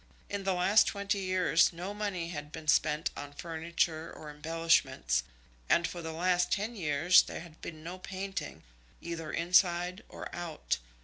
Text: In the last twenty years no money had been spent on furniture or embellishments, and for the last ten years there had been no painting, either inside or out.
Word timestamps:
In 0.31 0.45
the 0.45 0.55
last 0.55 0.87
twenty 0.87 1.19
years 1.19 1.71
no 1.71 1.93
money 1.93 2.29
had 2.29 2.51
been 2.51 2.67
spent 2.67 3.11
on 3.15 3.33
furniture 3.33 4.11
or 4.11 4.31
embellishments, 4.31 5.21
and 5.69 5.87
for 5.87 6.01
the 6.01 6.11
last 6.11 6.51
ten 6.51 6.75
years 6.75 7.21
there 7.21 7.41
had 7.41 7.61
been 7.61 7.83
no 7.83 7.99
painting, 7.99 8.63
either 8.99 9.31
inside 9.31 10.03
or 10.09 10.33
out. 10.35 10.79